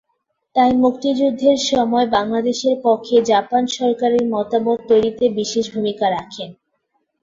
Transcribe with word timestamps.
তাই 0.55 0.71
মুক্তিযুদ্ধের 0.77 1.57
সময় 1.69 2.07
বাংলাদেশের 2.15 2.75
পক্ষে 2.85 3.15
জাপান 3.31 3.63
সরকারের 3.77 4.23
মতামত 4.33 4.79
তৈরিতে 4.89 5.25
বিশেষ 5.39 5.65
ভূমিকা 5.73 6.05
রাখেন। 6.09 6.49